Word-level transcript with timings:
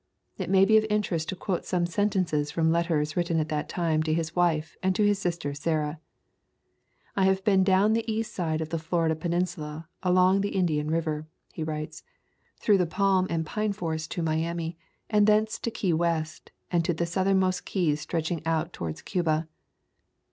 It 0.35 0.49
may 0.49 0.65
be 0.65 0.77
of 0.77 0.85
interest 0.89 1.29
to 1.29 1.35
quote 1.35 1.63
some 1.63 1.85
sentences 1.85 2.49
from 2.49 2.71
letters 2.71 3.15
written 3.15 3.39
at 3.39 3.49
that 3.49 3.69
time 3.69 4.01
to 4.01 4.13
his 4.15 4.35
wife 4.35 4.75
and 4.81 4.95
to 4.95 5.05
his 5.05 5.19
sister 5.19 5.53
Sarah. 5.53 5.99
"I 7.15 7.25
have 7.25 7.43
been 7.43 7.63
down 7.63 7.93
the 7.93 8.11
east 8.11 8.33
side 8.33 8.61
of 8.61 8.69
the 8.69 8.79
Florida 8.79 9.15
peninsula 9.15 9.87
along 10.01 10.41
the 10.41 10.55
Indian 10.55 10.89
River,"' 10.89 11.27
he 11.53 11.61
writes, 11.63 12.01
"through 12.57 12.79
the 12.79 12.87
palm 12.87 13.27
and 13.29 13.45
pine 13.45 13.73
forests 13.73 14.07
to 14.15 14.23
Miami, 14.23 14.75
and 15.07 15.27
thence 15.27 15.59
to 15.59 15.69
Key 15.69 15.93
West 15.93 16.49
and 16.71 16.83
the 16.83 17.05
southmost 17.05 17.65
keys 17.65 18.01
stretching 18.01 18.43
out 18.43 18.73
towards 18.73 19.03
Cuba. 19.03 19.47